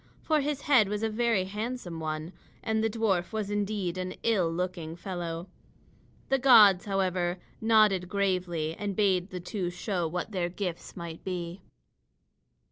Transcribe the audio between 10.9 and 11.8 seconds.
might be.